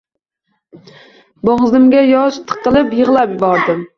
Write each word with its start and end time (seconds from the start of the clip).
Bo`g`zimga 1.49 2.01
yosh 2.13 2.41
tiqilib 2.53 2.99
yig`lab 3.01 3.37
yubordim 3.39 3.87